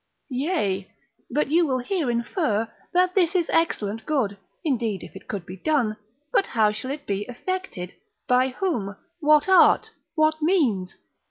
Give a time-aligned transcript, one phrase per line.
[0.31, 0.89] Yea,
[1.29, 4.35] but you will here infer, that this is excellent good
[4.65, 5.95] indeed if it could be done;
[6.33, 7.93] but how shall it be effected,
[8.27, 10.95] by whom, what art, what means?